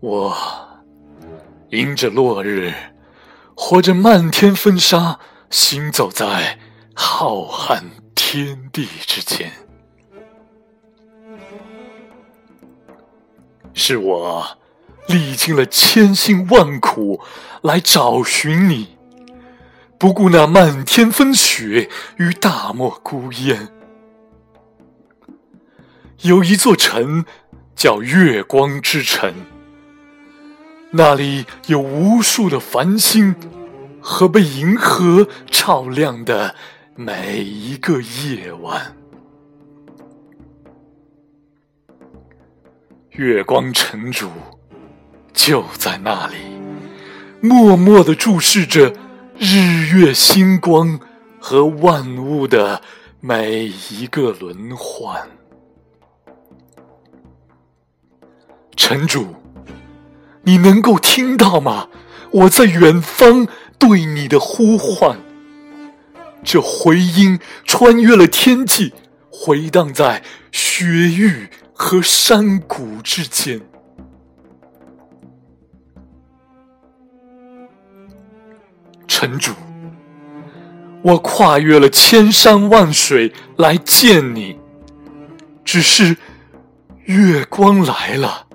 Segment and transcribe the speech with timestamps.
[0.00, 0.36] 我
[1.70, 2.72] 迎着落日，
[3.56, 5.18] 或者漫天风沙，
[5.48, 6.58] 行走在
[6.94, 7.82] 浩瀚
[8.14, 9.50] 天地之间。
[13.72, 14.58] 是我
[15.08, 17.22] 历经了千辛万苦
[17.62, 18.98] 来找寻你，
[19.98, 21.88] 不顾那漫天风雪
[22.18, 23.68] 与大漠孤烟。
[26.20, 27.24] 有一座城
[27.74, 29.55] 叫月光之城。
[30.92, 33.34] 那里有无数的繁星
[34.00, 36.54] 和被银河照亮的
[36.94, 38.96] 每一个夜晚。
[43.10, 44.30] 月光城主
[45.32, 46.36] 就在那里，
[47.40, 48.92] 默默的注视着
[49.38, 51.00] 日月星光
[51.40, 52.80] 和万物的
[53.20, 55.28] 每一个轮换。
[58.76, 59.34] 城主。
[60.46, 61.88] 你能够听到吗？
[62.30, 63.46] 我在远方
[63.78, 65.18] 对你的呼唤，
[66.44, 68.92] 这回音穿越了天际，
[69.30, 70.22] 回荡在
[70.52, 73.60] 雪域和山谷之间。
[79.08, 79.52] 城主，
[81.02, 84.58] 我跨越了千山万水来见你，
[85.64, 86.16] 只是
[87.04, 88.45] 月光来了。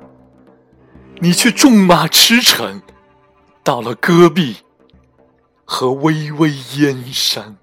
[1.23, 2.81] 你却纵马驰骋，
[3.63, 4.57] 到了戈壁
[5.63, 7.55] 和巍巍燕山。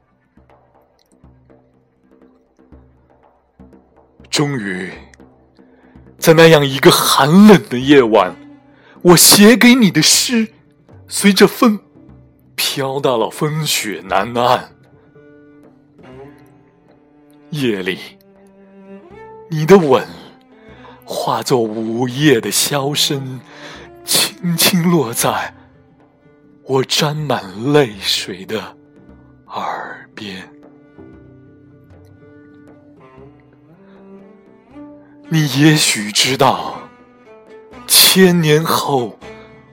[4.30, 4.92] 终于，
[6.18, 8.32] 在那样一个寒冷的夜晚，
[9.02, 10.52] 我写给你的诗，
[11.08, 11.80] 随着风
[12.54, 14.70] 飘到了风雪南岸。
[17.50, 17.98] 夜里，
[19.50, 20.06] 你的吻。
[21.28, 23.38] 化作午夜的箫声，
[24.02, 25.52] 轻轻落在
[26.64, 28.74] 我沾满泪水的
[29.48, 30.48] 耳边。
[35.28, 36.80] 你也许知道，
[37.86, 39.18] 千年后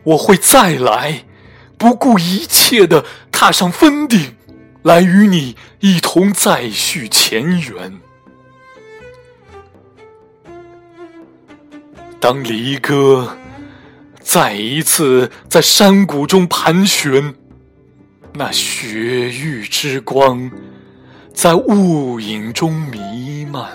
[0.04, 1.24] 我会再来，
[1.78, 4.36] 不顾一切的踏上峰顶，
[4.84, 8.02] 来与你一同再续前缘。
[12.28, 13.38] 当离歌
[14.20, 17.36] 再一次在山谷中盘旋，
[18.34, 18.90] 那雪
[19.30, 20.50] 域之光
[21.36, 23.70] 在雾影中弥漫。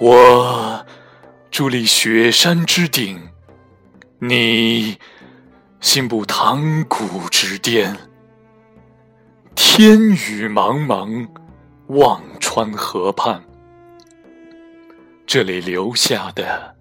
[0.00, 0.86] 我
[1.52, 3.20] 伫立雪山之顶，
[4.20, 4.96] 你
[5.82, 7.94] 信步塘谷之巅。
[9.54, 11.28] 天宇茫茫，
[11.88, 13.44] 望穿河畔。
[15.32, 16.74] 这里留下的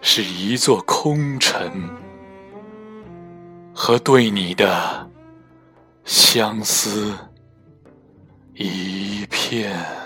[0.00, 1.94] 是一座空城
[3.74, 5.10] 和对你的
[6.06, 7.14] 相思
[8.54, 9.97] 一片。